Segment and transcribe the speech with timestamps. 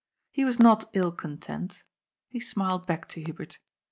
[0.31, 1.83] He was not ill content.
[2.27, 3.59] He smiled back to Hubert.